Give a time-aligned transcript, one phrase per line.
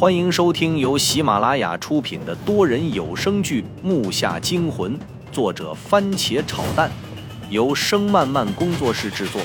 [0.00, 4.98] 欢迎收听由喜马拉雅出品的多人有声剧《木下惊魂》，
[5.30, 6.90] 作者番茄炒蛋，
[7.50, 9.42] 由声漫漫工作室制作。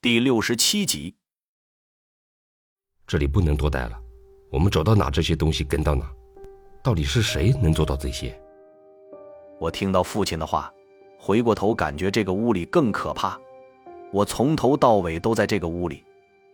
[0.00, 1.16] 第六十七集。
[3.04, 3.98] 这里不能多待了，
[4.52, 6.08] 我们走到哪，这些东西跟到哪。
[6.80, 8.40] 到底是谁能做到这些？
[9.58, 10.72] 我听到父亲的话，
[11.18, 13.36] 回过头，感觉这个屋里更可怕。
[14.12, 16.04] 我从头到尾都在这个屋里，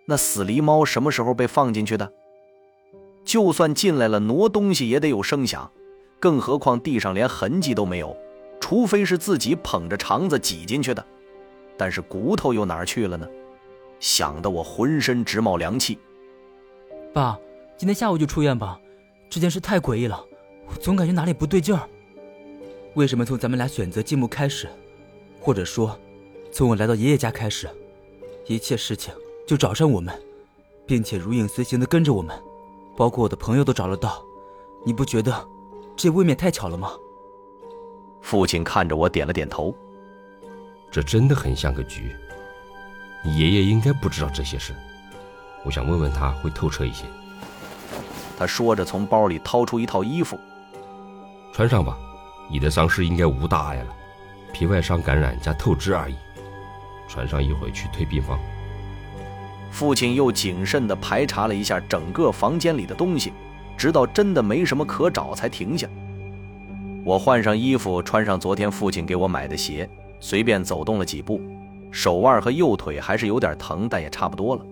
[0.06, 2.12] 那死狸猫什么时候被放进去的？
[3.24, 5.70] 就算进来了，挪东西也得有声响，
[6.20, 8.16] 更何况地上连痕迹都没有，
[8.61, 11.05] 除非是自己捧着肠子挤进去的。
[11.77, 13.27] 但是骨头又哪儿去了呢？
[13.98, 15.98] 想得我浑身直冒凉气。
[17.12, 17.39] 爸，
[17.78, 18.78] 今天下午就出院吧，
[19.30, 20.23] 这件事太诡异了，
[20.66, 21.89] 我总感觉哪里不对劲儿。
[22.95, 24.69] 为什么从咱们俩选择进墓开始，
[25.41, 25.98] 或者说？
[26.54, 27.68] 从我来到爷爷家开始，
[28.46, 29.12] 一切事情
[29.44, 30.14] 就找上我们，
[30.86, 32.41] 并且如影随形的跟着我们，
[32.96, 34.24] 包括我的朋友都找得到。
[34.86, 35.44] 你不觉得
[35.96, 36.92] 这未免太巧了吗？
[38.22, 39.74] 父亲看着我点了点头。
[40.92, 42.14] 这真的很像个局。
[43.24, 44.72] 你爷爷应该不知道这些事，
[45.64, 47.05] 我想问问他会透彻一些。
[48.39, 50.39] 他说着，从包里掏出一套衣服，
[51.52, 51.98] 穿上吧。
[52.48, 53.96] 你的伤势应该无大碍了，
[54.52, 56.14] 皮外伤感染加透支而已。
[57.08, 58.38] 穿上一会去退病房。
[59.70, 63.33] 父亲又谨慎地排查了一下整个房间里的东西，
[63.77, 65.88] 直到真的没什么可找才停下。
[67.05, 69.88] 我换上衣服，穿上昨天父亲给我买的鞋，
[70.20, 71.41] 随便走动了几步，
[71.91, 74.64] 手腕和右腿还是有点疼，但也差不多了。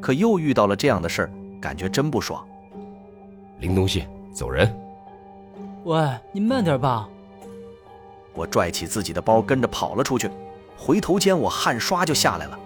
[0.00, 2.42] 可又遇到了这样的事儿，感觉真不爽。
[3.58, 4.72] 拎东西，走人。
[5.84, 5.98] 喂，
[6.32, 7.08] 你慢点吧。
[8.32, 10.30] 我拽起自己的包，跟着跑了出去。
[10.76, 12.58] 回头间，我汗刷就下来了，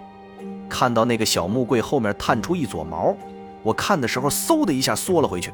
[0.69, 3.15] 看到那个小木柜后面探出一撮毛，
[3.63, 5.53] 我看的时候嗖的一下缩了回去，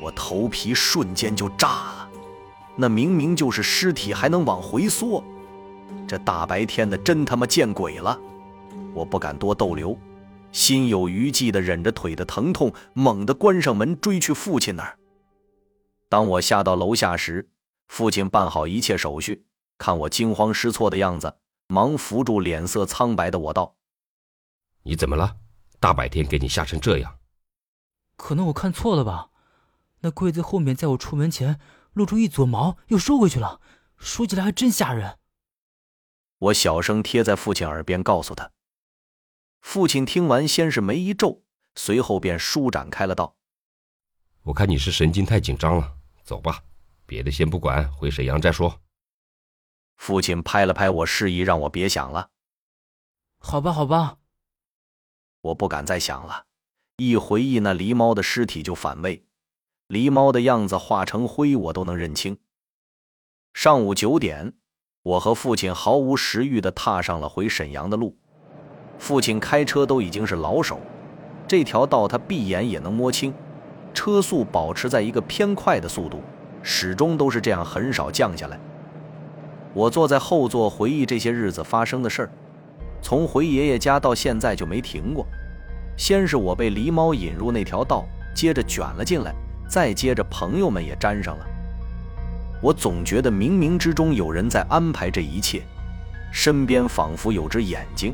[0.00, 2.08] 我头皮瞬间就炸了，
[2.76, 5.22] 那明明就是尸体，还能往回缩，
[6.06, 8.18] 这大白天的真他妈见鬼了！
[8.94, 9.96] 我不敢多逗留，
[10.52, 14.96] 心有余悸的忍着腿的疼痛，猛地关上门追去父亲那儿。
[16.08, 17.48] 当我下到楼下时，
[17.88, 19.44] 父亲办好一切手续。
[19.80, 23.76] 看我惊慌失措的样子，忙扶住脸色苍白的我道
[24.84, 25.38] ：“你怎么了？
[25.80, 27.18] 大白天给你吓成这样。”
[28.14, 29.30] 可能我看错了吧？
[30.00, 31.58] 那柜子后面，在我出门前
[31.94, 33.62] 露出一撮毛，又收回去了。
[33.96, 35.18] 说起来还真吓人。
[36.38, 38.50] 我小声贴在父亲耳边告诉他。
[39.62, 41.42] 父亲听完，先是眉一皱，
[41.74, 43.34] 随后便舒展开了道
[44.44, 46.62] ：“我看你是神经太紧张了，走吧，
[47.06, 48.78] 别的先不管，回沈阳再说。”
[50.00, 52.30] 父亲拍了拍我，示意让我别想了。
[53.38, 54.16] 好吧，好吧。
[55.42, 56.46] 我不敢再想了，
[56.96, 59.26] 一回忆那狸猫的尸体就反胃。
[59.88, 62.38] 狸猫的样子化成灰，我都能认清。
[63.52, 64.54] 上午九点，
[65.02, 68.16] 我和父亲毫无食欲地踏上了回沈阳的路。
[68.98, 70.80] 父亲开车都已经是老手，
[71.46, 73.34] 这条道他闭眼也能摸清，
[73.92, 76.22] 车速保持在一个偏快的速度，
[76.62, 78.58] 始终都是这样，很少降下来。
[79.72, 82.30] 我坐在后座回忆这些日子发生的事儿，
[83.00, 85.26] 从回爷爷家到现在就没停过。
[85.96, 88.04] 先是我被狸猫引入那条道，
[88.34, 89.34] 接着卷了进来，
[89.68, 91.46] 再接着朋友们也沾上了。
[92.62, 95.62] 我总觉得冥冥之中有人在安排这一切，
[96.32, 98.12] 身边仿佛有只眼睛，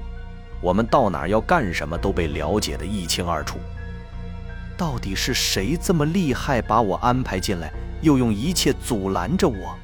[0.61, 3.59] 我们到哪要干什么都被了解的一清二楚。
[4.77, 9.75] 到底是谁这么厉害，把我安排进来，又用一切阻拦着我？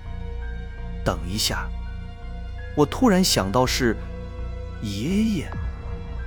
[1.05, 1.69] 等一下，
[2.77, 3.97] 我突然想到是
[4.83, 5.51] 爷爷，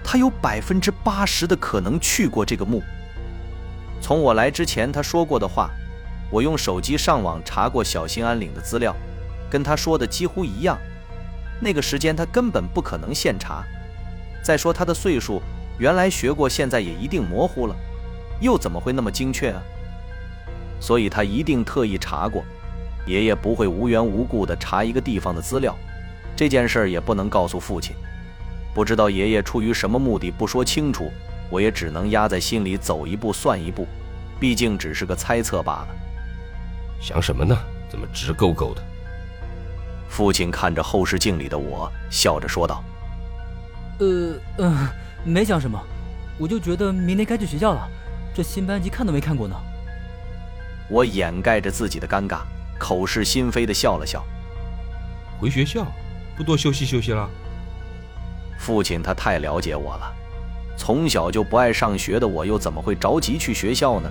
[0.03, 2.81] 他有百分之八十的可能去过这个墓。
[4.02, 5.69] 从我来之前他说过的话，
[6.30, 8.96] 我用手机上网查过小兴安岭的资料，
[9.50, 10.78] 跟他说的几乎一样。
[11.62, 13.63] 那个时间他根本不可能现查。
[14.44, 15.42] 再说他的岁数，
[15.80, 17.75] 原来学过，现在也一定模糊了，
[18.42, 19.62] 又怎么会那么精确啊？
[20.80, 22.44] 所以他一定特意查过。
[23.06, 25.75] 爷爷不会无缘无故地查一个地方的资料，
[26.36, 27.96] 这件事也不能告诉父亲。
[28.74, 31.12] 不知道爷爷出于什么目的不说清楚，
[31.50, 33.88] 我也只能压在心里走一步算一步，
[34.40, 35.88] 毕竟只是个猜测罢了。
[37.00, 37.56] 想什么呢？
[37.88, 38.81] 怎么直勾勾的？
[40.10, 42.84] 父亲看着后视镜里的我，笑着说道
[44.00, 44.88] ：“呃嗯，
[45.24, 45.80] 没想什么，
[46.38, 47.88] 我就觉得明天该去学校了。
[48.34, 49.56] 这新班级看都没看过呢。”
[50.90, 52.40] 我掩盖着自己的尴尬。
[52.80, 54.24] 口是心非的笑了笑，
[55.39, 55.86] 回学校，
[56.36, 57.30] 不多休息休息了？
[58.57, 60.13] 父亲他太了解我了，
[60.77, 64.10] 从小就不爱上学的我，又怎么会着急去学校呢？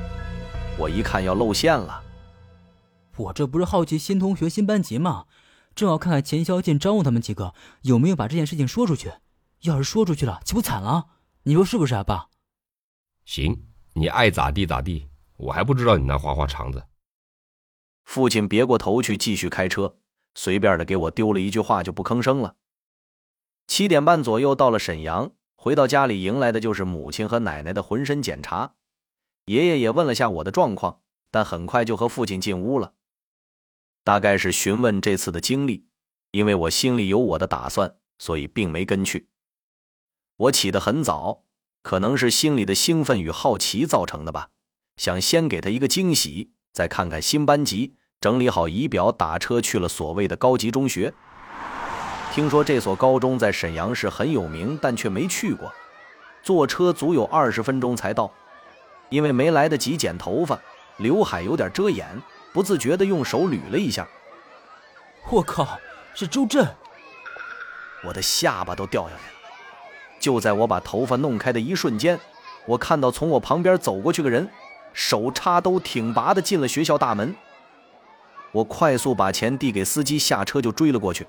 [0.79, 2.03] 我一看要露馅了。
[3.17, 5.25] 我这不是好奇新同学、新班级吗？
[5.75, 9.13] 正好看看钱小进、张武他们几个有没有把这件事情说出去。
[9.63, 11.07] 要是说出去了，岂不惨了？
[11.45, 12.27] 你说是不是啊，爸？
[13.25, 13.57] 行，
[13.95, 15.09] 你爱咋地咋地。
[15.37, 16.83] 我还不知道你那花花肠子。
[18.05, 19.97] 父亲别过头去，继续开车，
[20.35, 22.57] 随便的给我丢了一句话，就不吭声了。
[23.67, 28.75] 七点半左右到了沈阳，回到家里迎来的就是母亲和奶奶的浑身检查，
[29.47, 32.95] 爷爷也问了下我的状况，但很快就和父亲进屋了。
[34.05, 35.87] 大概是询问这次的经历，
[36.33, 39.29] 因为我心里有我的打算，所以并没跟去。
[40.37, 41.45] 我起得很早，
[41.83, 44.51] 可能是心里的兴奋与好奇造成的吧，
[44.97, 47.95] 想先给他一个惊喜，再看看新班级。
[48.21, 51.15] 整理好仪表，打车去了所谓的高级中学。
[52.33, 55.73] 听说这所高中在沈阳市很有名，但却没去过。
[56.43, 58.33] 坐车足有二十分钟才到，
[59.09, 60.59] 因为没来得及剪头发，
[60.97, 62.21] 刘海有点遮眼。
[62.53, 64.09] 不自觉地用手捋了一下，
[65.29, 65.79] 我靠，
[66.15, 66.65] 是周震！
[68.05, 69.35] 我的下巴都掉下来了。
[70.21, 72.21] 就在我把头发弄开的一瞬间，
[72.67, 74.49] 我看到从我旁边走过去个人，
[74.95, 77.35] 手插兜挺拔的进了学校大门。
[78.53, 81.27] 我快速把钱递给司机，下车就追了过去。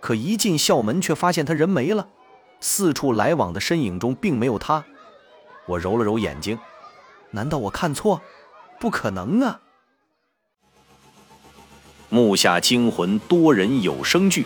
[0.00, 2.08] 可一进校门，却发现他人没了，
[2.60, 4.84] 四处来往的身影中并没有他。
[5.66, 6.58] 我揉了揉眼睛，
[7.30, 8.20] 难道我看错？
[8.80, 9.60] 不可能啊！
[12.08, 14.44] 木下惊魂多人有声剧，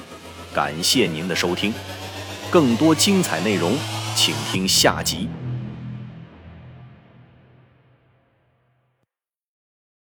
[0.52, 1.72] 感谢您的收听，
[2.50, 3.78] 更多精彩内容，
[4.14, 5.28] 请听下集。